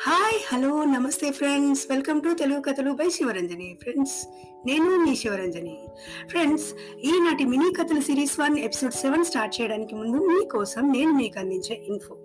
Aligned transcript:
Hi 0.00 0.54
hello 0.54 0.84
నమస్తే 0.84 1.30
friends 1.30 1.86
welcome 1.90 2.20
to 2.20 2.34
Telugu 2.34 2.60
కథలు 2.60 2.90
by 2.90 3.10
Sivaranjani 3.10 3.78
friends 3.82 4.26
నేను 4.66 4.84
మీ 4.84 5.16
శివరంజని 5.16 5.78
ఫ్రెండ్స్ 6.28 6.64
ఈనాటి 7.04 7.44
మినీ 7.44 7.72
కథల 7.72 7.98
series 7.98 8.40
one 8.40 8.58
episode 8.58 8.92
seven 8.92 9.24
start 9.24 9.60
చేయడానికి 9.60 9.94
ముందు 9.94 10.16
మీకోసం 10.16 10.92
నేను 10.92 11.12
మీకు 11.12 11.38
అందించే 11.38 11.82
ఇన్ఫో 11.88 12.16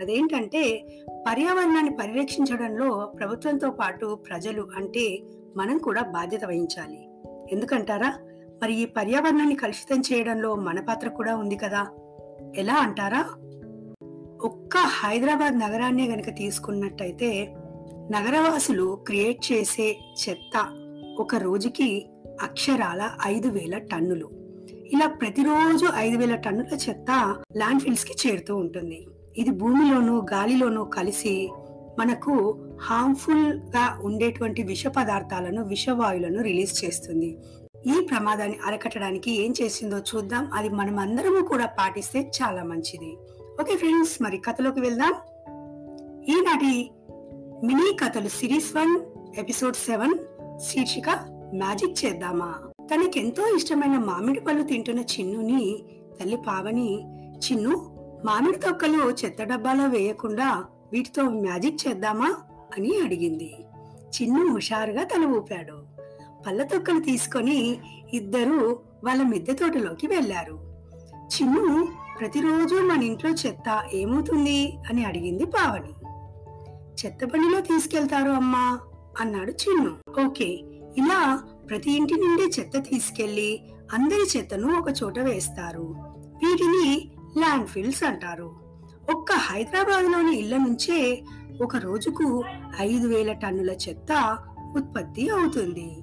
అదేంటంటే 0.00 0.86
పర్యావరణాన్ని 1.28 1.96
పరిరక్షించడంలో 1.96 3.12
ప్రభుత్వంతో 3.18 3.70
పాటు 3.70 4.18
ప్రజలు 4.30 4.68
అంటే 4.76 5.18
మనం 5.56 5.78
కూడా 5.78 6.02
బాధ్యత 6.02 6.44
వహించాలి. 6.44 7.08
ఎందుకంటారా? 7.52 8.14
మరి 8.62 8.80
ఈ 8.80 8.84
పర్యావరణాన్ని 8.84 9.54
కలుషితం 9.54 10.00
చేయడంలో 10.00 10.54
మన 10.54 10.80
పాత్ర 10.80 11.08
కూడా 11.08 11.36
ఉంది 11.36 11.56
కదా. 11.56 11.86
ఎలా 12.56 12.74
అంటారా? 12.74 13.24
ఒక్క 14.40 14.76
హైదరాబాద్ 14.76 15.58
నగరాన్నే 15.58 16.08
గనక 16.08 16.36
తీసుకున్నట్టయితే 16.36 17.56
నగరవాసులు 18.10 18.98
క్రియేట్ 19.06 19.52
చేసే 19.52 19.98
చెత్త 20.28 20.72
ఒక 21.18 21.34
రోజుకి 21.34 22.06
అక్షరాల 22.42 23.10
ఐదు 23.26 23.48
వేల 23.48 23.78
టన్నులు. 23.78 24.30
ఇలా 24.92 25.06
ప్రతిరోజు 25.06 25.86
ఐదు 25.94 26.16
వేల 26.16 26.34
టన్నుల 26.34 26.78
చెత్త 26.88 27.36
ల్యాండ్ 27.56 27.82
ఫిల్స్కి 27.82 28.28
చేరుతూ 28.28 28.56
ఉంటుంది. 28.56 29.06
ఇది 29.38 29.50
భూమిలోనూ 29.50 30.18
గాలిలోనూ 30.18 30.84
కలిసి 30.84 31.50
మనకు 31.98 32.64
హార్మ్ఫుల్గా 32.80 34.00
ఉండేటువంటి 34.02 34.62
విష 34.62 34.86
పదార్థాలను 34.86 35.64
విషవాయువులను 35.64 36.42
రిలీజ్ 36.42 36.84
చేస్తుంది. 36.84 37.38
ఈ 37.86 38.06
ప్రమాదాన్ని 38.10 38.56
అరకట్టడానికి 38.66 39.44
ఏం 39.44 39.54
చేసిందో 39.62 39.98
చూద్దాం. 39.98 40.50
అది 40.54 40.68
మనం 40.68 40.98
అందరము 40.98 41.44
కూడా 41.44 41.66
పాటిస్తే 41.66 42.30
చాలా 42.42 42.62
మంచిది. 42.62 43.16
ఓకే 43.60 43.76
ఫ్రెండ్స్ 43.76 44.22
మరి 44.22 44.38
కథలోకి 44.38 44.80
వెళ్దాం. 44.80 45.12
ఈనాటి 46.28 46.90
మినీ 47.66 47.96
కథలు 47.96 48.28
సిరీస్ 48.28 48.76
వన్ 48.76 49.00
ఎపిసోడ్ 49.38 49.76
సెవెన్ 49.76 50.14
శీర్షిక 50.60 51.10
మ్యాజిక్ 51.54 52.04
చేద్దామా? 52.04 52.54
తనకెంతో 52.94 53.56
ఇష్టమైన 53.56 53.98
మామిడి 53.98 54.40
పళ్ళు 54.40 54.62
తింటున్న 54.62 55.00
చిన్నుని 55.00 55.82
తల్లి 56.20 56.36
పావని 56.36 57.04
చిన్ను 57.38 57.96
మామిడి 58.24 58.58
తొక్కలు 58.58 59.10
చెత్త 59.10 59.42
డబ్బాలో 59.42 59.86
వేయకుండా 59.86 60.64
వీటితో 60.92 61.22
మ్యాజిక్ 61.22 61.88
చేద్దామా 61.88 62.36
అని 62.76 63.00
అడిగింది. 63.04 63.54
చిన్ను 63.90 64.54
హుషారుగా 64.54 65.04
తల 65.04 65.24
ఊపాడు. 65.24 65.96
పళ్ళ 66.46 66.62
తొక్కలు 66.62 67.00
తీసుకొని 67.00 67.78
ఇద్దరు 68.14 68.78
వాళ్ళ 69.04 69.22
మిద్దె 69.22 69.52
తోటలోకి 69.52 70.06
వెళ్ళారు 70.06 70.75
చిన్ను 71.26 71.88
ప్రతిరోజు 72.18 72.74
మన 72.74 73.02
ఇంట్లో 73.02 73.30
చెత్త 73.30 73.82
ఏమవుతుంది? 73.92 74.78
అని 74.90 75.04
అడిగింది 75.04 75.44
పావని. 75.44 75.92
చెత్త 77.04 77.24
బండిలో 77.24 77.60
తీసుకెళ్తారు 77.60 78.30
అమ్మా 78.30 78.78
అన్నాడు 79.20 79.50
చిన్ను. 79.50 80.22
ఓకే 80.26 80.64
ఇలా 80.98 81.42
ప్రతి 81.70 81.92
ఇంటి 81.92 82.14
నుండి 82.14 82.60
చెత్త 82.60 82.78
తీసుకెళ్ళి 82.78 83.62
అందరి 83.92 84.38
చెత్తను 84.38 84.78
ఒక 84.78 84.86
చోట 85.02 85.18
వేస్తారు. 85.18 85.94
వీటిని 86.18 87.10
ల్యాండ్ 87.38 87.66
ఫిల్స్ 87.66 88.04
అంటారు. 88.04 88.52
ఒక్క 89.14 89.32
హైదరాబాద్లోని 89.32 90.38
ఇళ్ళ 90.38 90.56
నుంచే 90.56 91.24
ఒక 91.62 91.76
రోజుకు 91.76 92.44
ఐదు 92.80 93.06
వేల 93.06 93.32
టన్నుల 93.32 93.70
చెత్త 93.70 94.38
ఉత్పత్తి 94.76 95.28
అవుతుంది. 95.28 95.96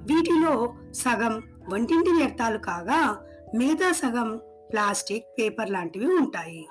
వీటిలో 0.00 0.74
సగం 0.92 1.42
వంటింటి 1.68 2.10
వ్యర్థాలు 2.10 2.58
కాగా 2.58 3.18
మిగతా 3.54 3.92
సగం 3.92 4.40
ప్లాస్టిక్ 4.72 5.24
పేపర్ 5.38 5.70
లాంటివి 5.70 6.06
ఉంటాయి. 6.06 6.66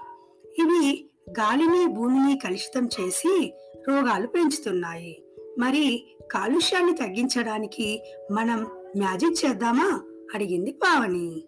ఇవి 0.59 1.05
గాలిని 1.29 1.87
భూమిని 1.87 2.37
కలుషితం 2.37 2.89
చేసి 3.01 3.53
రోగాలు 3.89 4.27
పెంచుతున్నాయి. 4.27 5.23
మరి 5.59 6.07
కాలుష్యాన్ని 6.31 6.93
తగ్గించడానికి 6.93 8.03
మనం 8.31 8.67
మ్యాజిక్ 8.97 9.45
చేద్దామా? 9.45 10.01
అడిగింది 10.35 10.71
పావని. 10.71 11.43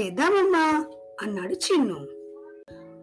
చేద్దామమ్మా 0.00 0.84
అన్నాడు 1.22 1.54
చిన్ను. 1.54 1.94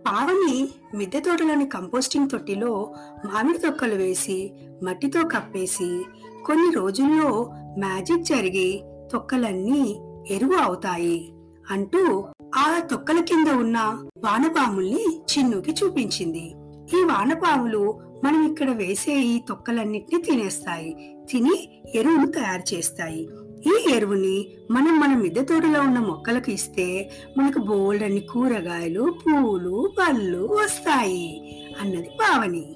పావని 0.07 0.69
మిద్దె 0.97 1.19
తోటలోని 1.19 1.69
కంపోస్టింగ్ 1.69 2.29
తొట్టిలో 2.29 2.95
మామిడి 3.25 3.57
తొక్కలు 3.57 3.95
వేసి 3.95 4.51
మట్టితో 4.83 5.27
కప్పేసి 5.27 6.05
కొన్ని 6.45 6.75
రోజుల్లో 6.75 7.49
మ్యాజిక్ 7.79 8.23
జరిగి 8.23 8.83
తొక్కలన్నీ 9.13 9.99
ఎరువు 10.29 10.53
అవుతాయి 10.53 11.33
అంటూ 11.71 12.25
ఆ 12.55 12.79
తొక్కల 12.91 13.19
కింద 13.19 13.47
ఉన్న 13.47 13.77
వానపాముల్ని 14.17 15.21
చిన్నుకి 15.31 15.71
చూపించింది. 15.71 16.53
ఈ 16.97 17.03
వానపాములు 17.03 17.99
మనం 18.23 18.51
ఇక్కడ 18.51 18.69
వేసే 18.69 19.19
ఈ 19.19 19.41
తొక్కలన్నిటిని 19.49 20.21
తినేస్తాయి. 20.21 21.15
తిని 21.31 21.83
ఎరువును 21.95 22.31
తయారు 22.31 22.75
చేస్తాయి. 22.75 23.29
ఈ 23.67 23.93
ఎరువుని 23.93 24.53
మనం 24.71 24.99
మన 24.99 25.15
మిద్దె 25.15 25.41
తోటలో 25.41 25.81
ఉన్న 25.81 25.99
మొక్కలకు 25.99 26.51
ఇస్తే 26.51 27.11
మనకు 27.37 27.59
బోల్డని 27.59 28.19
కూరగాయలు 28.19 29.15
పూలు 29.21 29.93
పళ్ళు 29.99 30.49
వస్తాయి 30.63 31.57
అన్నది 31.81 32.09
పావని 32.09 32.75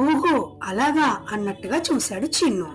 ఓహో 0.00 0.56
అలాగా 0.62 1.24
అన్నట్టుగా 1.32 1.82
చూశాడు 1.92 2.26
చిన్ను. 2.26 2.66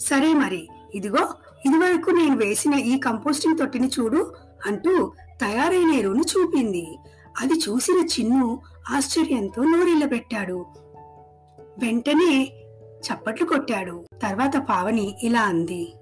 సరే 0.00 0.32
మరి 0.32 0.68
ఇదిగో 0.94 1.28
ఇదివరకు 1.66 2.10
నేను 2.10 2.36
వేసిన 2.36 2.74
ఈ 2.74 2.98
కంపోస్టింగ్ 2.98 3.58
తొట్టిని 3.58 3.88
చూడు 3.88 4.32
అంటూ 4.66 5.12
తయారైన 5.40 5.90
ఎరువును 5.90 6.22
చూపింది. 6.22 6.98
అది 7.40 7.52
చూసిన 7.52 8.06
చిన్ను 8.06 8.60
ఆశ్చర్యంతో 8.90 9.62
నోరిల్లబెట్టాడు 9.64 10.66
వెంటనే 11.60 12.52
చప్పట్లు 12.98 13.46
కొట్టాడు. 13.46 14.04
తర్వాత 14.22 14.56
పావని 14.56 15.14
ఇలా 15.22 15.40
అంది. 15.40 15.92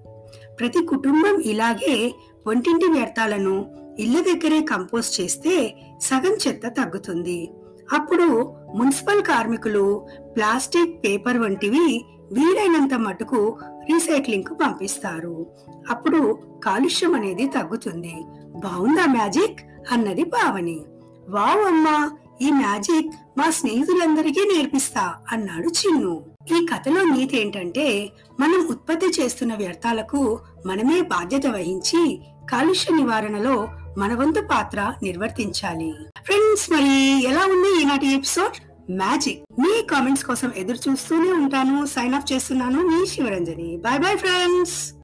ప్రతి 0.61 0.85
కుటుంబం 0.85 1.39
ఇలాగే 1.41 2.15
వంటింటి 2.47 2.93
వ్యర్థాలను 2.93 3.67
ఇళ్ళ 3.99 4.21
దగ్గరే 4.21 4.61
కంపోస్ట్ 4.61 5.21
చేస్తే 5.21 5.77
సగం 6.03 6.37
చెత్త 6.49 6.69
తగ్గుతుంది. 6.69 7.51
అప్పుడు 7.93 8.55
మున్సిపల్ 8.75 9.23
కార్మికులు 9.23 10.07
ప్లాస్టిక్ 10.37 11.05
పేపర్ 11.05 11.37
వంటివి 11.37 12.05
వీలైనంత 12.33 12.95
మటుకు 12.95 13.59
రీసైక్లింగ్కు 13.65 14.55
పంపిస్తారు. 14.55 15.47
అప్పుడు 15.91 16.39
కాలుష్యం 16.65 17.15
అనేది 17.15 17.47
తగ్గుతుంది. 17.47 18.15
బాగుందా 18.57 19.07
మ్యాజిక్? 19.07 19.61
అన్నది 19.93 20.25
పావని 20.25 20.81
వావ్ 21.29 21.67
అమ్మా 21.67 22.11
ఈ 22.43 22.51
మ్యాజిక్ 22.51 23.39
మా 23.39 23.51
స్నేహితులందరికీ 23.51 24.41
నేర్పిస్తా 24.41 25.15
అన్నాడు 25.33 25.67
చిన్ను. 25.67 26.25
ఈ 26.57 26.67
కథలో 26.67 27.03
నీతి 27.03 27.41
ఏంటంటే 27.41 28.11
మనం 28.41 28.67
ఉత్పత్తి 28.71 29.23
చేస్తున్న 29.23 29.55
వ్యర్థాలకు 29.55 30.39
మనమే 30.67 31.01
బాధ్యత 31.01 31.47
వహించి 31.47 32.21
కాలుష్య 32.51 32.97
నివారణలో 32.97 33.69
మన 33.99 34.15
వంతు 34.15 34.41
పాత్ర 34.41 34.93
నిర్వర్తించాలి. 35.03 35.95
ఫ్రెండ్స్ 36.25 36.71
మరి 36.71 37.25
ఎలా 37.29 37.41
ఉంది 37.41 37.83
ఈనాటి 37.83 38.07
ఎపిసోడ్? 38.15 38.66
మ్యాజిక్. 38.91 39.61
మీ 39.61 39.83
కామెంట్స్ 39.83 40.25
కోసం 40.25 40.53
ఎదురు 40.57 40.91
చూస్తూనే 40.91 41.33
ఉంటాను. 41.33 41.87
సైన్ 41.87 42.15
అప్ 42.15 42.33
చేస్తున్నాను 42.33 42.83
మీ 42.83 43.07
శివరంజని. 43.07 43.77
Bye 43.77 43.99
bye 44.01 44.19
friends. 44.19 44.96